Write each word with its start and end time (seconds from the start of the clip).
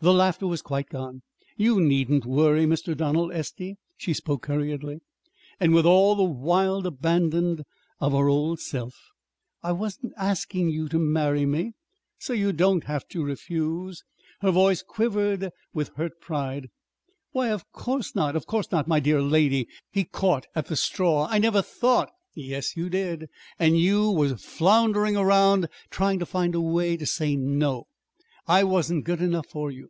The 0.00 0.12
laughter 0.12 0.46
was 0.46 0.60
quite 0.60 0.90
gone. 0.90 1.22
"You 1.56 1.80
needn't 1.80 2.26
worry, 2.26 2.66
Mr. 2.66 2.94
Donald 2.94 3.32
Estey." 3.32 3.76
She 3.96 4.12
spoke 4.12 4.44
hurriedly, 4.44 5.00
and 5.58 5.72
with 5.72 5.86
all 5.86 6.14
the 6.14 6.22
wild 6.22 6.84
abandon 6.84 7.64
of 7.98 8.12
her 8.12 8.28
old 8.28 8.60
self. 8.60 8.94
"I 9.62 9.72
wasn't 9.72 10.12
asking 10.18 10.68
you 10.68 10.90
to 10.90 10.98
marry 10.98 11.46
me 11.46 11.72
so 12.18 12.34
you 12.34 12.52
don't 12.52 12.84
have 12.84 13.08
to 13.08 13.24
refuse." 13.24 14.04
Her 14.42 14.50
voice 14.50 14.82
quivered 14.82 15.48
with 15.72 15.88
hurt 15.96 16.20
pride. 16.20 16.68
"Why, 17.32 17.48
of 17.48 17.64
course 17.72 18.14
not, 18.14 18.36
of 18.36 18.44
course 18.44 18.70
not, 18.70 18.86
my 18.86 19.00
dear 19.00 19.22
lady!" 19.22 19.66
He 19.90 20.04
caught 20.04 20.46
at 20.54 20.66
the 20.66 20.76
straw. 20.76 21.26
"I 21.30 21.38
never 21.38 21.62
thought" 21.62 22.10
"Yes, 22.34 22.76
you 22.76 22.90
did; 22.90 23.30
and 23.58 23.78
you 23.78 24.10
was 24.10 24.44
floundering 24.44 25.16
around 25.16 25.70
trying 25.88 26.18
to 26.18 26.26
find 26.26 26.54
a 26.54 26.60
way 26.60 26.98
to 26.98 27.06
say 27.06 27.34
no. 27.34 27.86
I 28.48 28.62
wasn't 28.62 29.04
good 29.04 29.20
enough 29.20 29.46
for 29.48 29.72
you. 29.72 29.88